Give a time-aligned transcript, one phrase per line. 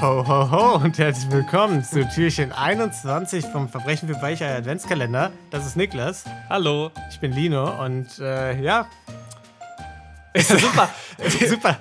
[0.00, 5.32] Ho, ho, ho und herzlich willkommen zu Türchen 21 vom Verbrechen für Weichei Adventskalender.
[5.50, 6.24] Das ist Niklas.
[6.48, 6.92] Hallo.
[7.10, 8.86] Ich bin Lino und äh, ja.
[10.36, 10.88] super.
[11.48, 11.78] Super.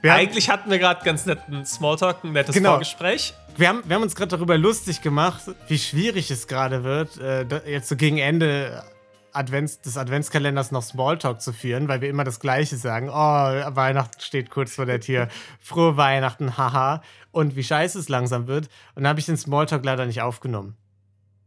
[0.00, 2.70] Wir Eigentlich hatten wir gerade ganz netten Smalltalk, ein nettes genau.
[2.70, 3.34] Vorgespräch.
[3.58, 7.44] Wir haben, wir haben uns gerade darüber lustig gemacht, wie schwierig es gerade wird, äh,
[7.70, 8.82] jetzt so gegen Ende
[9.32, 13.08] Advents, des Adventskalenders noch Smalltalk zu führen, weil wir immer das Gleiche sagen.
[13.08, 15.28] Oh, Weihnachten steht kurz vor der Tür.
[15.60, 17.02] Frohe Weihnachten, haha.
[17.30, 18.68] Und wie scheiße es langsam wird.
[18.94, 20.76] Und dann habe ich den Smalltalk leider nicht aufgenommen.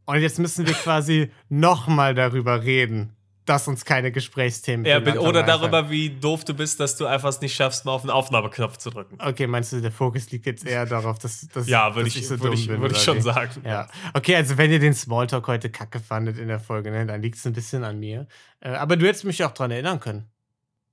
[0.05, 3.15] Und jetzt müssen wir quasi nochmal darüber reden
[3.51, 7.41] dass uns keine Gesprächsthemen ja, Oder darüber, wie doof du bist, dass du einfach es
[7.41, 9.17] nicht schaffst, mal auf den Aufnahmeknopf zu drücken.
[9.19, 12.29] Okay, meinst du, der Fokus liegt jetzt eher darauf, dass, dass, ja, würde ich, ich,
[12.29, 13.21] so würd ich, würd ich schon wie?
[13.21, 13.61] sagen.
[13.65, 13.89] Ja.
[14.13, 17.35] Okay, also wenn ihr den Smalltalk heute kacke fandet in der Folge, ne, dann liegt
[17.35, 18.25] es ein bisschen an mir.
[18.61, 20.29] Äh, aber du hättest mich auch daran erinnern können.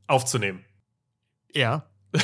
[0.09, 0.65] Aufzunehmen.
[1.55, 1.89] Ja.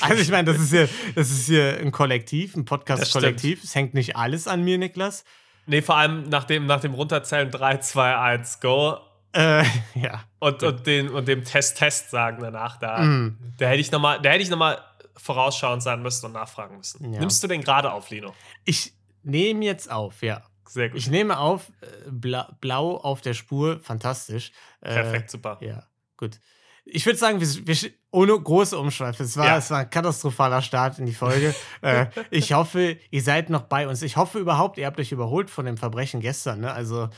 [0.00, 3.64] also ich meine, das ist hier, das ist hier ein Kollektiv, ein Podcast-Kollektiv.
[3.64, 5.24] Es hängt nicht alles an mir, Niklas.
[5.64, 8.98] Nee, vor allem nach dem, nach dem Runterzählen 3, 2, 1, go
[9.32, 9.64] äh,
[9.94, 10.24] ja.
[10.38, 13.38] Und, und, den, und dem Test-Test sagen danach, da, mm.
[13.58, 14.78] da hätte ich nochmal noch,
[15.16, 17.12] vorausschauend sein müssen und nachfragen müssen.
[17.12, 17.20] Ja.
[17.20, 18.34] Nimmst du den gerade auf, Lino?
[18.64, 20.42] Ich nehme jetzt auf, ja.
[20.66, 20.98] Sehr gut.
[20.98, 24.52] Ich nehme auf, äh, bla, blau auf der Spur, fantastisch.
[24.80, 25.58] Äh, Perfekt, super.
[25.60, 25.82] Ja,
[26.16, 26.38] gut.
[26.84, 29.22] Ich würde sagen, wir, wir, ohne große Umschweife.
[29.22, 29.56] Es war, ja.
[29.58, 31.54] es war ein katastrophaler Start in die Folge.
[31.82, 34.02] äh, ich hoffe, ihr seid noch bei uns.
[34.02, 36.60] Ich hoffe überhaupt, ihr habt euch überholt von dem Verbrechen gestern.
[36.60, 36.72] Ne?
[36.72, 37.08] Also,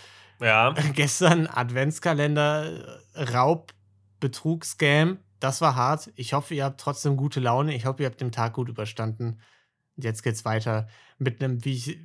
[0.40, 0.72] ja.
[0.94, 3.72] Gestern Adventskalender, Raub,
[4.20, 5.18] Betrug, Scam.
[5.40, 6.10] Das war hart.
[6.14, 7.74] Ich hoffe, ihr habt trotzdem gute Laune.
[7.74, 9.40] Ich hoffe, ihr habt den Tag gut überstanden.
[9.96, 11.98] Und jetzt geht's weiter mit einem, wie ich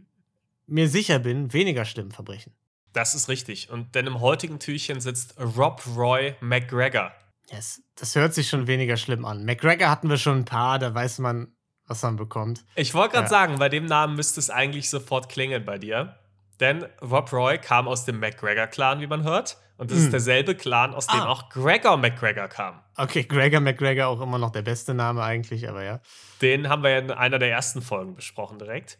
[0.66, 2.54] mir sicher bin, weniger schlimmen Verbrechen.
[2.94, 3.70] Das ist richtig.
[3.70, 7.12] Und denn im heutigen Türchen sitzt Rob Roy McGregor.
[7.50, 9.46] Yes, das hört sich schon weniger schlimm an.
[9.46, 12.66] McGregor hatten wir schon ein paar, da weiß man, was man bekommt.
[12.76, 13.30] Ich wollte gerade ja.
[13.30, 16.18] sagen, bei dem Namen müsste es eigentlich sofort klingeln bei dir.
[16.60, 19.58] Denn Rob Roy kam aus dem McGregor-Clan, wie man hört.
[19.78, 20.00] Und das mm.
[20.00, 20.12] ist hm.
[20.12, 21.28] derselbe Clan, aus dem ah.
[21.28, 22.82] auch Gregor McGregor kam.
[22.96, 26.00] Okay, Gregor McGregor auch immer noch der beste Name eigentlich, aber ja.
[26.42, 28.98] Den haben wir ja in einer der ersten Folgen besprochen direkt.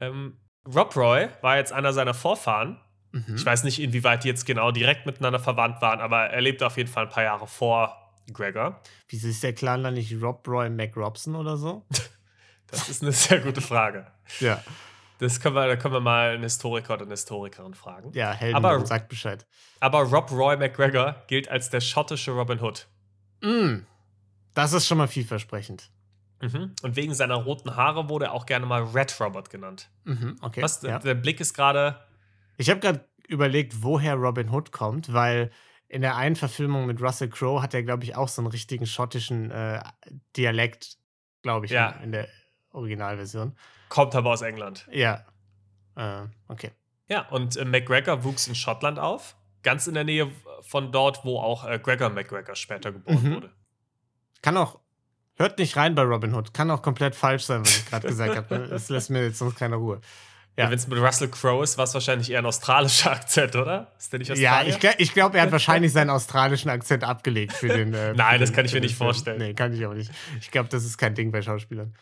[0.00, 0.38] Ähm,
[0.72, 2.80] Rob Roy war jetzt einer seiner Vorfahren.
[3.10, 3.34] Mhm.
[3.34, 6.76] Ich weiß nicht, inwieweit die jetzt genau direkt miteinander verwandt waren, aber er lebte auf
[6.76, 8.80] jeden Fall ein paar Jahre vor Gregor.
[9.08, 11.86] Wieso ist der Clan dann nicht Rob Roy McRobson oder so?
[12.68, 14.06] das ist eine sehr gute Frage.
[14.40, 14.62] ja.
[15.18, 18.10] Das können wir, da können wir mal einen Historiker oder eine Historikerin fragen.
[18.14, 19.46] Ja, Helden aber, sagt Bescheid.
[19.80, 22.88] Aber Rob Roy McGregor gilt als der schottische Robin Hood.
[23.42, 23.84] Mm,
[24.54, 25.90] das ist schon mal vielversprechend.
[26.40, 26.74] Mhm.
[26.82, 29.88] Und wegen seiner roten Haare wurde er auch gerne mal Red Robert genannt.
[30.04, 30.62] Mhm, okay.
[30.62, 30.98] Was, ja.
[30.98, 32.00] Der Blick ist gerade.
[32.56, 35.50] Ich habe gerade überlegt, woher Robin Hood kommt, weil
[35.88, 38.86] in der einen Verfilmung mit Russell Crowe hat er, glaube ich, auch so einen richtigen
[38.86, 39.82] schottischen äh,
[40.36, 40.98] Dialekt,
[41.42, 41.90] glaube ich, ja.
[41.90, 42.28] in, in der
[42.70, 43.56] Originalversion.
[43.94, 44.88] Kommt aber aus England.
[44.90, 45.24] Ja.
[45.94, 46.72] Äh, okay.
[47.06, 50.32] Ja, und äh, McGregor wuchs in Schottland auf, ganz in der Nähe
[50.62, 53.34] von dort, wo auch äh, Gregor McGregor später geboren mhm.
[53.36, 53.52] wurde.
[54.42, 54.80] Kann auch,
[55.36, 58.34] hört nicht rein bei Robin Hood, kann auch komplett falsch sein, was ich gerade gesagt
[58.34, 58.54] habe.
[58.72, 60.00] Es lässt mir jetzt sonst keine Ruhe.
[60.56, 60.64] Ja.
[60.64, 63.92] ja Wenn es mit Russell Crowe ist, war es wahrscheinlich eher ein australischer Akzent, oder?
[63.96, 64.76] Ist der nicht Australier?
[64.76, 67.94] Ja, ich, ich glaube, er hat wahrscheinlich seinen australischen Akzent abgelegt für den.
[67.94, 69.38] Äh, Nein, für das den, kann ich mir nicht vorstellen.
[69.38, 70.10] Nee, kann ich auch nicht.
[70.40, 71.94] Ich glaube, das ist kein Ding bei Schauspielern.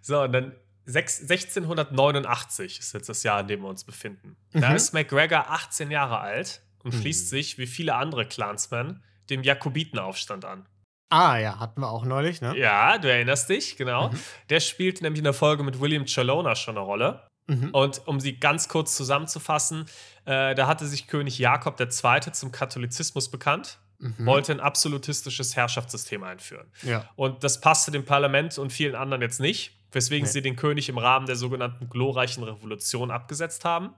[0.00, 0.56] So, und dann
[0.86, 4.36] 1689 ist jetzt das Jahr, in dem wir uns befinden.
[4.52, 4.60] Mhm.
[4.60, 7.00] Da ist McGregor 18 Jahre alt und mhm.
[7.00, 10.66] schließt sich, wie viele andere Clansmen, dem Jakobitenaufstand an.
[11.08, 12.56] Ah, ja, hatten wir auch neulich, ne?
[12.56, 14.08] Ja, du erinnerst dich, genau.
[14.08, 14.18] Mhm.
[14.48, 17.28] Der spielt nämlich in der Folge mit William Chalona schon eine Rolle.
[17.46, 17.70] Mhm.
[17.70, 19.84] Und um sie ganz kurz zusammenzufassen,
[20.24, 22.32] äh, da hatte sich König Jakob II.
[22.32, 24.24] zum Katholizismus bekannt, mhm.
[24.24, 26.72] wollte ein absolutistisches Herrschaftssystem einführen.
[26.82, 27.08] Ja.
[27.14, 30.32] Und das passte dem Parlament und vielen anderen jetzt nicht weswegen nee.
[30.32, 33.94] sie den König im Rahmen der sogenannten glorreichen Revolution abgesetzt haben.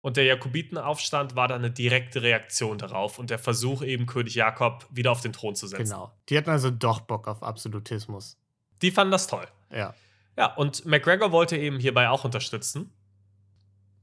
[0.00, 4.86] Und der Jakobitenaufstand war dann eine direkte Reaktion darauf und der Versuch, eben König Jakob
[4.90, 5.84] wieder auf den Thron zu setzen.
[5.84, 6.12] Genau.
[6.28, 8.38] Die hatten also doch Bock auf Absolutismus.
[8.80, 9.46] Die fanden das toll.
[9.72, 9.94] Ja.
[10.36, 12.92] Ja, und McGregor wollte eben hierbei auch unterstützen.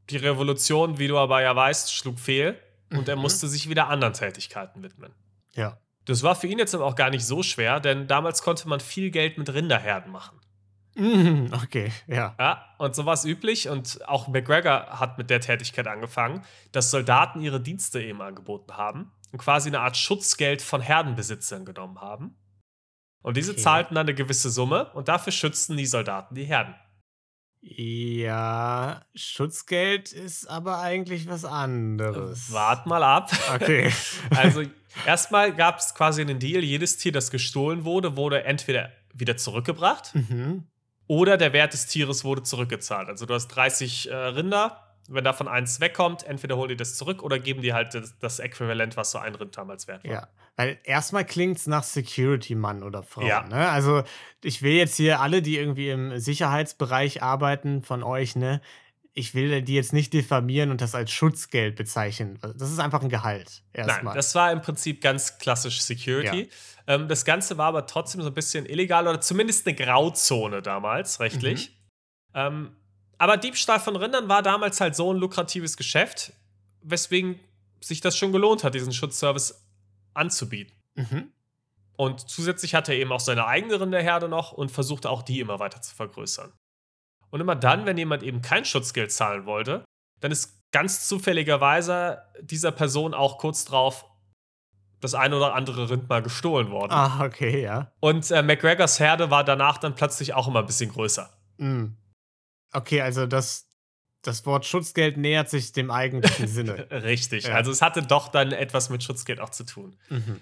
[0.10, 2.60] Die Revolution, wie du aber ja weißt, schlug fehl
[2.92, 3.08] und mhm.
[3.10, 5.14] er musste sich wieder anderen Tätigkeiten widmen.
[5.54, 5.78] Ja.
[6.04, 8.82] Das war für ihn jetzt aber auch gar nicht so schwer, denn damals konnte man
[8.82, 10.40] viel Geld mit Rinderherden machen.
[10.96, 12.36] Mhm, okay, ja.
[12.40, 16.90] Ja, und so war es üblich und auch McGregor hat mit der Tätigkeit angefangen, dass
[16.90, 22.38] Soldaten ihre Dienste eben angeboten haben und quasi eine Art Schutzgeld von Herdenbesitzern genommen haben.
[23.22, 23.62] Und diese okay.
[23.62, 26.76] zahlten dann eine gewisse Summe und dafür schützten die Soldaten die Herden.
[27.60, 32.54] Ja, Schutzgeld ist aber eigentlich was anderes.
[32.54, 33.32] Wart mal ab.
[33.56, 33.92] Okay.
[34.30, 34.62] also,
[35.08, 40.14] erstmal gab es quasi einen Deal: jedes Tier, das gestohlen wurde, wurde entweder wieder zurückgebracht
[40.14, 40.68] mhm
[41.08, 43.10] Oder der Wert des Tieres wurde zurückgezahlt.
[43.10, 47.22] Also du hast 30 äh, Rinder, wenn davon eins wegkommt, entweder holen die das zurück
[47.22, 50.12] oder geben die halt das, das Äquivalent, was so ein Rind damals wert war.
[50.12, 53.22] Ja, weil erstmal klingt es nach Security-Mann oder Frau.
[53.22, 53.48] Ja.
[53.48, 53.70] Ne?
[53.70, 54.04] Also
[54.44, 58.62] ich will jetzt hier alle, die irgendwie im Sicherheitsbereich arbeiten von euch, ne,
[59.18, 62.38] ich will die jetzt nicht diffamieren und das als Schutzgeld bezeichnen.
[62.42, 63.64] Das ist einfach ein Gehalt.
[63.72, 64.04] Erstmal.
[64.04, 66.50] Nein, das war im Prinzip ganz klassisch Security.
[66.86, 71.22] Ähm, das Ganze war aber trotzdem so ein bisschen illegal oder zumindest eine Grauzone damals,
[71.22, 71.78] rechtlich.
[72.34, 72.76] Ähm,
[73.18, 76.34] aber Diebstahl von Rindern war damals halt so ein lukratives Geschäft,
[76.82, 77.40] weswegen
[77.80, 79.66] sich das schon gelohnt hat, diesen Schutzservice
[80.14, 80.76] anzubieten.
[80.96, 81.32] Mhm.
[81.96, 85.60] Und zusätzlich hatte er eben auch seine eigene Rinderherde noch und versuchte auch die immer
[85.60, 86.52] weiter zu vergrößern.
[87.30, 89.84] Und immer dann, wenn jemand eben kein Schutzgeld zahlen wollte,
[90.22, 94.06] dann ist ganz zufälligerweise dieser Person auch kurz drauf
[95.02, 96.92] das eine oder andere Rind mal gestohlen worden.
[96.92, 97.92] Ah, okay, ja.
[98.00, 101.30] Und äh, McGregors Herde war danach dann plötzlich auch immer ein bisschen größer.
[101.58, 101.96] Mhm.
[102.74, 103.68] Okay, also das,
[104.22, 106.90] das Wort Schutzgeld nähert sich dem eigentlichen Sinne.
[106.92, 107.46] Richtig.
[107.46, 107.56] Ja.
[107.56, 109.96] Also es hatte doch dann etwas mit Schutzgeld auch zu tun.
[110.10, 110.42] Mhm.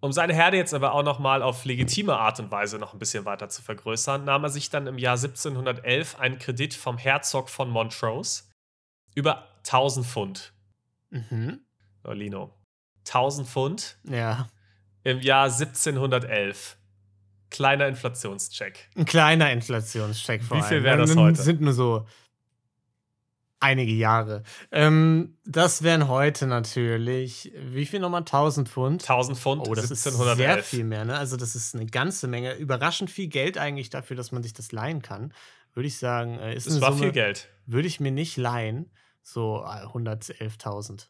[0.00, 2.98] Um seine Herde jetzt aber auch noch mal auf legitime Art und Weise noch ein
[3.00, 7.50] bisschen weiter zu vergrößern, nahm er sich dann im Jahr 1711 einen Kredit vom Herzog
[7.50, 8.44] von Montrose
[9.14, 10.52] über 1000 Pfund.
[11.10, 11.60] Mhm.
[12.04, 12.54] Oh, Lino.
[13.06, 14.48] 1000 Pfund Ja.
[15.02, 16.76] im Jahr 1711.
[17.50, 18.90] Kleiner Inflationscheck.
[18.94, 20.84] Ein kleiner Inflationscheck vor Wie viel allem.
[20.84, 21.42] wäre das Dann heute?
[21.42, 22.06] sind nur so
[23.60, 24.42] einige Jahre.
[24.70, 28.20] Ähm, das wären heute natürlich, wie viel nochmal?
[28.20, 29.02] 1000 Pfund?
[29.02, 30.36] 1000 Pfund Oh, das ist 1711.
[30.36, 31.16] sehr viel mehr, ne?
[31.16, 32.54] Also, das ist eine ganze Menge.
[32.54, 35.32] Überraschend viel Geld eigentlich dafür, dass man sich das leihen kann.
[35.74, 37.48] Würde ich sagen, äh, ist Das war Summe, viel Geld.
[37.66, 38.90] würde ich mir nicht leihen.
[39.22, 41.06] So äh, 111.000.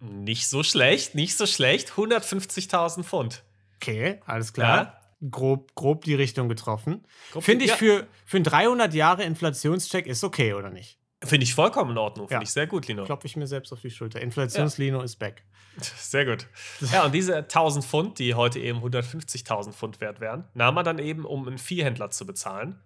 [0.00, 1.92] Nicht so schlecht, nicht so schlecht.
[1.92, 3.42] 150.000 Pfund.
[3.76, 5.00] Okay, alles klar.
[5.30, 7.06] Grob, grob die Richtung getroffen.
[7.40, 7.76] Finde ich ja.
[7.76, 10.98] für, für einen 300 Jahre Inflationscheck ist okay, oder nicht?
[11.24, 12.28] Finde ich vollkommen in Ordnung.
[12.28, 12.42] Finde Ja.
[12.42, 13.04] ich sehr gut, Lino.
[13.04, 14.20] Klopfe ich mir selbst auf die Schulter.
[14.20, 15.44] Inflationslino ist back.
[15.80, 16.46] Sehr gut.
[16.92, 20.98] Ja, und diese 1000 Pfund, die heute eben 150.000 Pfund wert wären, nahm er dann
[20.98, 22.80] eben, um einen Viehhändler zu bezahlen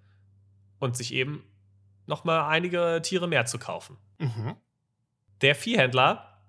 [0.80, 1.44] und sich eben
[2.06, 3.96] nochmal einige Tiere mehr zu kaufen.
[4.18, 4.56] Mhm.
[5.40, 6.42] Der Viehhändler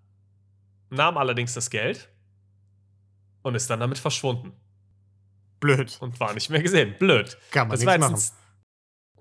[0.89, 2.09] nahm allerdings das Geld
[3.43, 4.51] und ist dann damit verschwunden
[5.59, 5.97] Blöd.
[6.01, 6.95] und war nicht mehr gesehen.
[6.97, 7.37] Blöd.
[7.51, 8.21] Kann man Das war jetzt machen.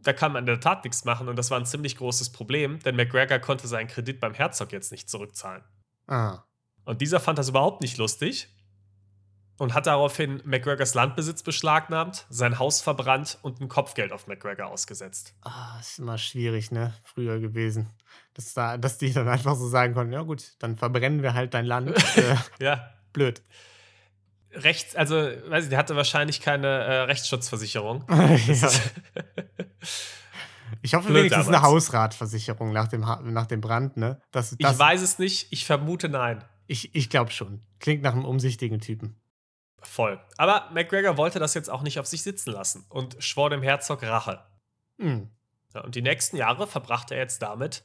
[0.03, 2.79] Da kann man in der Tat nichts machen und das war ein ziemlich großes Problem,
[2.81, 5.63] denn McGregor konnte seinen Kredit beim Herzog jetzt nicht zurückzahlen.
[6.07, 6.45] Ah.
[6.85, 8.49] Und dieser fand das überhaupt nicht lustig
[9.61, 15.35] und hat daraufhin McGregors Landbesitz beschlagnahmt, sein Haus verbrannt und ein Kopfgeld auf McGregor ausgesetzt.
[15.43, 16.95] ah, ist immer schwierig, ne?
[17.05, 17.91] Früher gewesen.
[18.33, 21.53] Dass, da, dass die dann einfach so sagen konnten: Ja, gut, dann verbrennen wir halt
[21.53, 21.91] dein Land.
[22.17, 23.43] äh, Ja, blöd.
[24.53, 28.05] Rechts, also, weiß ich, der hatte wahrscheinlich keine äh, Rechtsschutzversicherung.
[28.47, 28.71] ja.
[30.83, 31.73] Ich hoffe Blöd wenigstens eine damals.
[31.73, 34.21] Hausratversicherung nach dem, Ha- nach dem Brand, ne?
[34.31, 36.45] Das, das, Ich weiß es nicht, ich vermute nein.
[36.67, 37.61] Ich, ich glaube schon.
[37.81, 39.17] Klingt nach einem umsichtigen Typen.
[39.83, 40.21] Voll.
[40.37, 44.03] Aber McGregor wollte das jetzt auch nicht auf sich sitzen lassen und schwor dem Herzog
[44.03, 44.45] Rache.
[44.99, 45.31] Hm.
[45.75, 47.83] Ja, und die nächsten Jahre verbrachte er jetzt damit,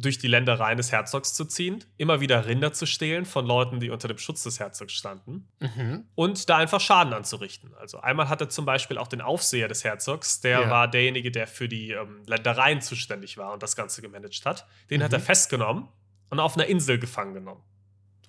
[0.00, 3.90] durch die Ländereien des Herzogs zu ziehen, immer wieder Rinder zu stehlen von Leuten, die
[3.90, 6.04] unter dem Schutz des Herzogs standen Mhm.
[6.14, 7.74] und da einfach Schaden anzurichten.
[7.78, 10.70] Also einmal hatte zum Beispiel auch den Aufseher des Herzogs, der Ja.
[10.70, 14.66] war derjenige, der für die ähm, Ländereien zuständig war und das Ganze gemanagt hat.
[14.90, 15.16] Den hat Mhm.
[15.16, 15.88] er festgenommen
[16.30, 17.62] und auf einer Insel gefangen genommen.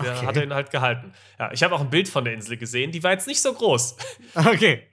[0.01, 0.25] Der Okay.
[0.27, 1.13] hat er ihn halt gehalten.
[1.37, 3.53] Ja, ich habe auch ein Bild von der Insel gesehen, die war jetzt nicht so
[3.53, 3.97] groß.
[4.35, 4.87] Okay.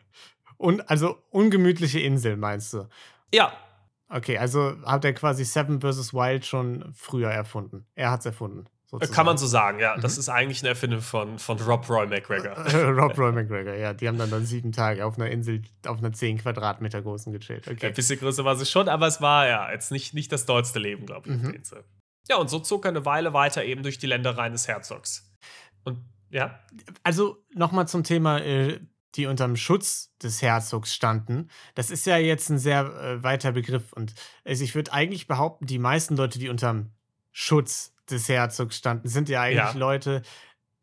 [0.58, 2.88] Und also ungemütliche Insel, meinst du?
[3.32, 3.52] ja,
[4.08, 6.14] Okay, also hat er quasi Seven vs.
[6.14, 7.86] Wild schon früher erfunden.
[7.94, 8.64] Er hat es erfunden.
[8.88, 9.14] Sozusagen.
[9.16, 9.96] Kann man so sagen, ja.
[9.98, 10.20] Das Mhm.
[10.20, 12.52] ist eigentlich eine Erfindung von, von Rob Roy McGregor.
[13.02, 13.92] Rob Roy McGregor, ja.
[13.94, 17.66] Die haben dann, dann sieben Tage auf einer Insel, auf einer 10 Quadratmeter großen gechillt.
[17.66, 17.90] Ein Okay.
[17.90, 21.04] bisschen größer war sie schon, aber es war ja jetzt nicht, nicht das dollste Leben,
[21.04, 21.46] glaube ich, auf Mhm.
[21.48, 21.84] der Insel.
[22.28, 25.32] Ja, und so zog er eine Weile weiter eben durch die Ländereien des Herzogs.
[25.82, 25.98] Und
[26.30, 26.60] ja,
[27.02, 28.78] Also nochmal zum Thema, äh,
[29.14, 31.48] die unterm Schutz des Herzogs standen.
[31.75, 33.92] Das ist ja jetzt ein sehr äh, weiter Begriff.
[33.92, 36.90] Und also ich würde eigentlich behaupten, die meisten Leute, die unterm
[37.32, 39.78] Schutz des Herzogs standen, sind ja eigentlich Ja.
[39.78, 40.22] Leute,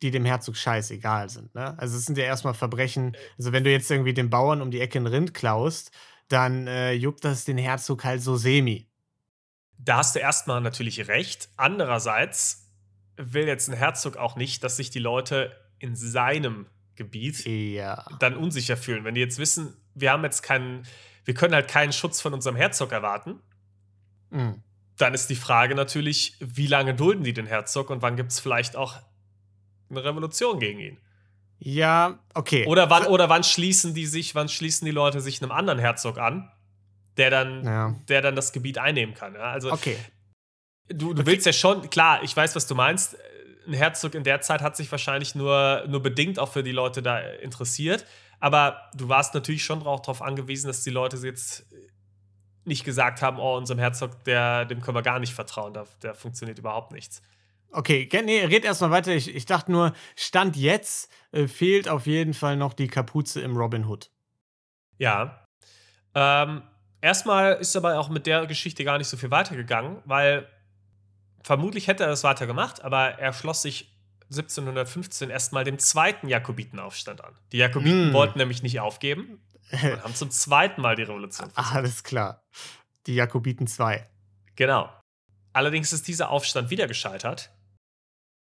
[0.01, 1.53] die dem Herzog scheißegal sind.
[1.55, 1.77] Ne?
[1.77, 3.15] Also es sind ja erstmal Verbrechen.
[3.37, 5.91] Also wenn du jetzt irgendwie den Bauern um die Ecke ein Rind klaust,
[6.27, 8.87] dann äh, juckt das den Herzog halt so semi.
[9.77, 11.49] da hast du erstmal natürlich recht.
[11.57, 12.71] Andererseits
[13.17, 18.05] will jetzt ein Herzog auch nicht, dass sich die Leute in seinem Gebiet Ja.
[18.19, 19.03] dann unsicher fühlen.
[19.03, 20.85] Wenn die jetzt wissen, wir haben jetzt keinen,
[21.25, 23.39] wir können halt keinen Schutz von unserem Herzog erwarten,
[24.29, 24.61] Mhm.
[24.97, 28.39] dann ist die Frage natürlich, wie lange dulden die den Herzog und wann gibt es
[28.39, 28.95] vielleicht auch
[29.89, 30.97] eine Revolution gegen ihn?
[31.59, 32.65] Ja, okay.
[32.67, 36.17] Oder wann, oder wann schließen die sich, wann schließen die Leute sich einem anderen Herzog
[36.17, 36.51] an,
[37.17, 37.95] der dann, Ja.
[38.09, 39.35] der dann das Gebiet einnehmen kann.
[39.35, 39.51] Ja?
[39.51, 39.97] Also Okay.
[40.89, 41.25] du, du Okay.
[41.25, 43.15] willst ja schon, klar, ich weiß, was du meinst.
[43.65, 47.01] Ein Herzog in der Zeit hat sich wahrscheinlich nur, nur bedingt auch für die Leute
[47.01, 48.05] da interessiert.
[48.39, 51.65] Aber du warst natürlich schon auch darauf angewiesen, dass die Leute jetzt
[52.65, 56.15] nicht gesagt haben, oh, unserem Herzog, der, dem können wir gar nicht vertrauen, da, der
[56.15, 57.21] funktioniert überhaupt nichts.
[57.71, 59.13] Okay, nee, red erstmal weiter.
[59.13, 63.57] Ich, ich dachte nur, Stand jetzt äh, fehlt auf jeden Fall noch die Kapuze im
[63.57, 64.11] Robin Hood.
[64.99, 65.47] Ja.
[66.13, 66.61] Ähm,
[67.01, 70.47] erstmal ist aber auch mit der Geschichte gar nicht so viel weitergegangen, weil
[71.43, 73.89] vermutlich hätte er das weiter gemacht, aber er schloss sich
[74.29, 77.35] 1715 erstmal dem zweiten Jakobitenaufstand an.
[77.51, 78.13] Die Jakobiten Mm.
[78.13, 81.75] wollten nämlich nicht aufgeben und haben zum zweiten Mal die Revolution versucht.
[81.75, 82.43] Alles klar.
[83.05, 84.07] Die Jakobiten 2.
[84.55, 84.89] Genau.
[85.51, 87.51] Allerdings ist dieser Aufstand wieder gescheitert.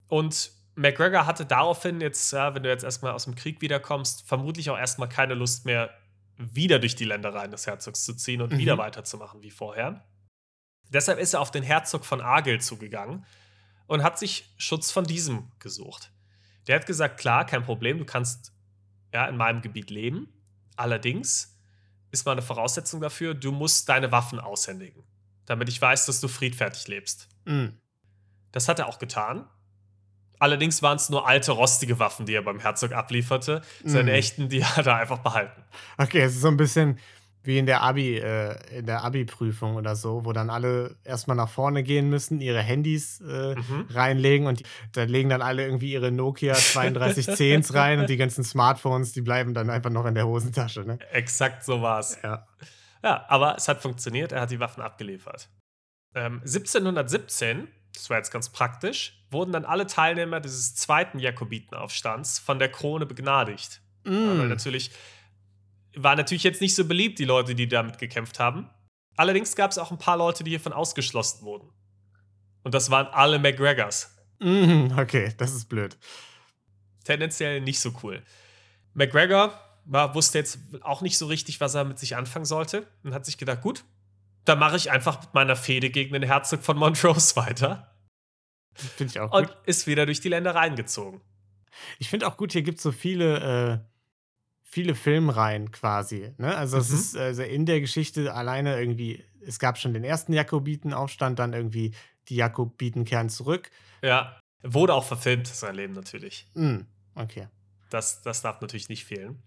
[0.08, 4.70] Und McGregor hatte daraufhin jetzt, ja, wenn du jetzt erstmal aus dem Krieg wiederkommst, vermutlich
[4.70, 5.90] auch erstmal keine Lust mehr,
[6.36, 8.58] wieder durch die Ländereien des Herzogs zu ziehen und Mhm.
[8.58, 10.04] wieder weiterzumachen wie vorher.
[10.90, 13.24] Deshalb ist er auf den Herzog von Argyll zugegangen
[13.86, 16.12] und hat sich Schutz von diesem gesucht.
[16.66, 18.52] Der hat gesagt, klar, kein Problem, du kannst
[19.12, 20.28] ja, in meinem Gebiet leben.
[20.76, 21.58] Allerdings
[22.10, 25.02] ist mal eine Voraussetzung dafür, du musst deine Waffen aushändigen,
[25.46, 27.28] damit ich weiß, dass du friedfertig lebst.
[27.44, 27.68] Mm.
[28.52, 29.46] Das hat er auch getan.
[30.38, 33.60] Allerdings waren es nur alte, rostige Waffen, die er beim Herzog ablieferte.
[33.84, 34.16] Seine Mhm.
[34.16, 35.64] echten, die hat er einfach behalten.
[35.96, 36.98] Okay, es ist so ein bisschen
[37.42, 41.48] wie in der Abi, äh, in der Abi-Prüfung oder so, wo dann alle erstmal nach
[41.48, 43.86] vorne gehen müssen, ihre Handys äh, Mhm.
[43.90, 49.12] reinlegen und da legen dann alle irgendwie ihre Nokia 3210s rein und die ganzen Smartphones,
[49.12, 50.98] die bleiben dann einfach noch in der Hosentasche, ne?
[51.12, 52.18] Exakt so war es.
[52.22, 52.46] Ja.
[53.02, 55.48] Ja, aber es hat funktioniert, er hat die Waffen abgeliefert.
[56.14, 62.58] Ähm, 1717, das war jetzt ganz praktisch, wurden dann alle Teilnehmer dieses zweiten Jakobitenaufstands von
[62.58, 63.80] der Krone begnadigt.
[64.04, 64.48] Ja, weil Mm.
[64.48, 64.90] natürlich
[66.02, 68.68] war natürlich jetzt nicht so beliebt, die Leute, die damit gekämpft haben.
[69.16, 71.70] Allerdings gab es auch ein paar Leute, die hiervon ausgeschlossen wurden.
[72.62, 74.16] Und das waren alle McGregors.
[74.40, 75.98] Mm, okay, das ist blöd.
[77.04, 78.22] Tendenziell nicht so cool.
[78.94, 83.14] McGregor war, wusste jetzt auch nicht so richtig, was er mit sich anfangen sollte und
[83.14, 83.84] hat sich gedacht, gut,
[84.44, 87.94] dann mache ich einfach mit meiner Fehde gegen den Herzog von Montrose weiter
[88.78, 89.56] Finde ich auch und gut.
[89.66, 91.20] ist wieder durch die Ländereien gezogen.
[91.98, 93.97] Ich finde auch gut, hier gibt es so viele, äh,
[94.70, 96.32] viele Filmreihen quasi.
[96.36, 96.54] Ne?
[96.56, 96.94] Also es Mhm.
[96.96, 101.94] ist also in der Geschichte alleine irgendwie, es gab schon den ersten Jakobitenaufstand, dann irgendwie
[102.28, 103.70] die Jakobiten kehren zurück.
[104.02, 106.46] Ja, wurde auch verfilmt, sein Leben natürlich.
[106.54, 106.80] Mm,
[107.14, 107.48] okay.
[107.90, 109.42] Das, das darf natürlich nicht fehlen.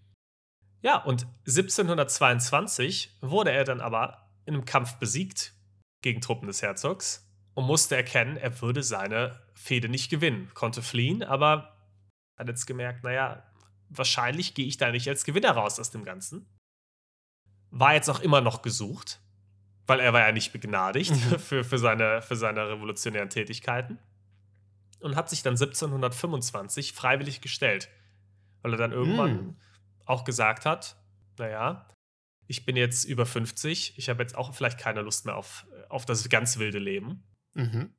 [0.82, 5.54] Ja, und 1722 wurde er dann aber in einem Kampf besiegt
[6.02, 10.50] gegen Truppen des Herzogs und musste erkennen, er würde seine Fehde nicht gewinnen.
[10.54, 11.76] Konnte fliehen, aber
[12.36, 13.44] hat jetzt gemerkt, naja,
[13.96, 16.46] wahrscheinlich gehe ich da nicht als Gewinner raus aus dem Ganzen.
[17.70, 19.20] War jetzt auch immer noch gesucht,
[19.86, 21.38] weil er war ja nicht begnadigt Mhm.
[21.38, 23.98] für, für, seine, für seine revolutionären Tätigkeiten
[25.00, 27.88] und hat sich dann 1725 freiwillig gestellt,
[28.62, 29.56] weil er dann irgendwann Hm.
[30.06, 30.96] auch gesagt hat,
[31.38, 31.88] naja,
[32.46, 36.04] ich bin jetzt über 50, ich habe jetzt auch vielleicht keine Lust mehr auf, auf
[36.04, 37.22] das ganz wilde Leben.
[37.54, 37.94] Mhm.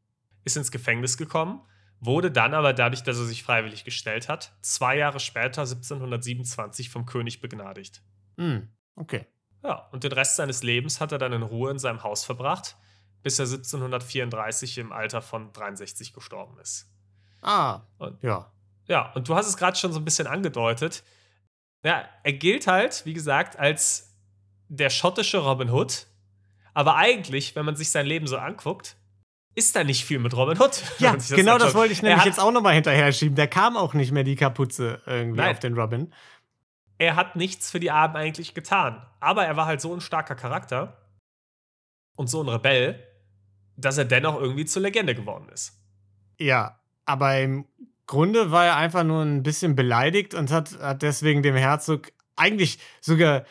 [0.46, 1.62] Ist ins Gefängnis gekommen,
[2.06, 7.06] wurde dann aber dadurch, dass er sich freiwillig gestellt hat, zwei Jahre später, 1727, vom
[7.06, 8.02] König begnadigt.
[8.38, 8.60] Mm,
[8.96, 9.26] okay.
[9.64, 12.76] Ja, und den Rest seines Lebens hat er dann in Ruhe in seinem Haus verbracht,
[13.22, 16.90] bis er 1734 im Alter von 63 gestorben ist.
[17.42, 18.50] Ah, Und- ja.
[18.88, 21.04] Ja, und du hast es gerade schon so ein bisschen angedeutet.
[21.86, 24.14] Ja, er gilt halt, wie gesagt, als
[24.68, 26.08] der schottische Robin Hood.
[26.74, 28.98] Aber eigentlich, wenn man sich sein Leben so anguckt,
[29.56, 30.82] ist da nicht viel mit Robin Hood.
[31.00, 33.36] Ja, sich genau das wollte ich nämlich jetzt auch nochmal hinterher schieben.
[33.36, 35.52] Der kam auch nicht mehr die Kapuze irgendwie Nein.
[35.52, 36.14] auf den Robin.
[36.98, 39.06] Er hat nichts für die Armen eigentlich getan.
[39.20, 40.98] Aber er war halt so ein starker Charakter
[42.16, 43.04] und so ein Rebell,
[43.76, 45.74] dass er dennoch irgendwie zur Legende geworden ist.
[46.40, 47.66] Ja, aber im
[48.06, 52.80] Grunde war er einfach nur ein bisschen beleidigt und hat, hat deswegen dem Herzog eigentlich
[53.02, 53.46] sogar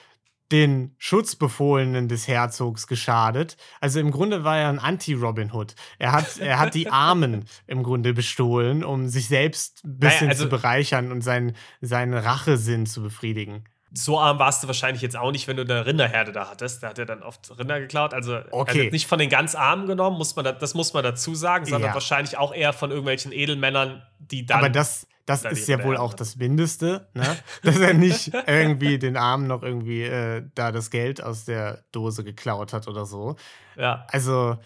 [0.52, 3.56] den Schutzbefohlenen des Herzogs geschadet.
[3.80, 5.74] Also im Grunde war er ein Anti-Robin Hood.
[5.98, 10.44] Er hat, er hat die Armen im Grunde bestohlen, um sich selbst ein bisschen also-
[10.44, 13.64] zu bereichern und seinen, seinen Rachesinn zu befriedigen.
[13.94, 16.82] So arm warst du wahrscheinlich jetzt auch nicht, wenn du eine Rinderherde da hattest.
[16.82, 18.14] Da hat er dann oft Rinder geklaut.
[18.14, 18.84] Also er hat Okay.
[18.84, 21.66] jetzt nicht von den ganz Armen genommen, muss man da, das muss man dazu sagen,
[21.66, 21.94] sondern Ja.
[21.94, 24.60] wahrscheinlich auch eher von irgendwelchen Edelmännern, die dann.
[24.60, 27.36] Aber das, das ist ja wohl auch das Mindeste, ne?
[27.62, 32.24] dass er nicht irgendwie den Armen noch irgendwie äh, da das Geld aus der Dose
[32.24, 33.36] geklaut hat oder so.
[33.76, 34.06] ja.
[34.08, 34.58] Also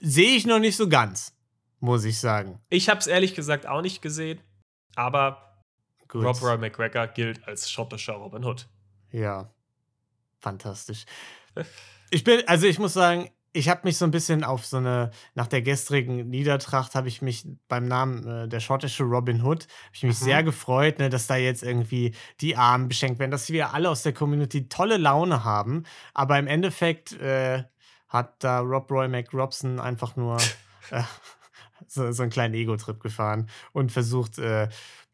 [0.00, 1.34] sehe ich noch nicht so ganz,
[1.80, 2.60] muss ich sagen.
[2.68, 4.40] Ich habe es ehrlich gesagt auch nicht gesehen,
[4.94, 5.48] aber
[6.08, 6.24] Gut.
[6.24, 8.66] Rob Roy McGregor gilt als schottischer Robin Hood.
[9.12, 9.50] Ja,
[10.40, 11.04] fantastisch.
[12.10, 15.10] Ich bin, also ich muss sagen, ich habe mich so ein bisschen auf so eine,
[15.34, 19.94] nach der gestrigen Niedertracht habe ich mich beim Namen äh, der schottische Robin Hood, habe
[19.94, 20.24] ich mich mhm.
[20.24, 24.02] sehr gefreut, ne, dass da jetzt irgendwie die Armen beschenkt werden, dass wir alle aus
[24.02, 25.84] der Community tolle Laune haben.
[26.14, 27.64] Aber im Endeffekt äh,
[28.08, 30.36] hat da Rob Roy McRobson einfach nur
[30.90, 31.02] äh,
[31.86, 34.68] so, so einen kleinen Ego-Trip gefahren und versucht, äh,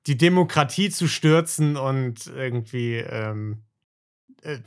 [0.06, 3.73] die Demokratie zu stürzen und irgendwie ähm, äh,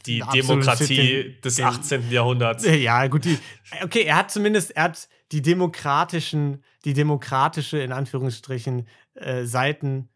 [0.06, 2.12] die Demokratie des 18.
[2.12, 2.66] Jahrhunderts.
[2.66, 3.38] Ja, gut, die,
[3.84, 10.10] okay, er hat zumindest, er hat die demokratischen, die demokratische, in Anführungsstrichen, äh, Seiten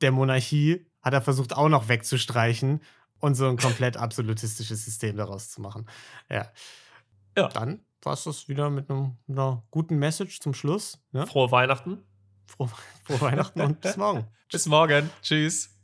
[0.00, 2.80] der Monarchie hat er versucht auch noch wegzustreichen
[3.18, 5.86] und so ein komplett absolutistisches System daraus zu machen.
[6.28, 6.50] Ja.
[7.36, 7.48] ja.
[7.48, 10.98] Dann war es das wieder mit einem, einer guten Message zum Schluss.
[11.12, 11.26] Ne?
[11.26, 12.02] Frohe Weihnachten.
[12.46, 12.70] Frohe,
[13.04, 14.26] frohe Weihnachten und bis morgen.
[14.50, 15.10] bis morgen.
[15.22, 15.76] Tschüss.